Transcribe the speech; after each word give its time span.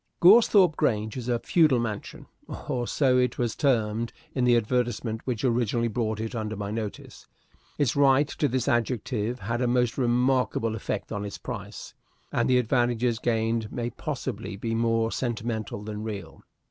Goresthorpe 0.19 0.75
Grange 0.77 1.15
is 1.15 1.29
a 1.29 1.37
feudal 1.37 1.77
mansion 1.77 2.25
or 2.67 2.87
so 2.87 3.19
it 3.19 3.37
was 3.37 3.55
termed 3.55 4.11
in 4.33 4.45
the 4.45 4.57
advertisement 4.57 5.21
which 5.25 5.43
originally 5.45 5.89
brought 5.89 6.19
it 6.19 6.33
under 6.33 6.55
my 6.55 6.71
notice. 6.71 7.27
Its 7.77 7.95
right 7.95 8.27
to 8.27 8.47
this 8.47 8.67
adjective 8.67 9.41
had 9.41 9.61
a 9.61 9.67
most 9.67 9.99
remarkable 9.99 10.73
effect 10.75 11.11
upon 11.11 11.23
its 11.23 11.37
price, 11.37 11.93
and 12.31 12.49
the 12.49 12.57
advantages 12.57 13.19
gained 13.19 13.71
may 13.71 13.91
possibly 13.91 14.55
be 14.55 14.73
more 14.73 15.11
sentimental 15.11 15.83
than 15.83 16.01
real. 16.01 16.41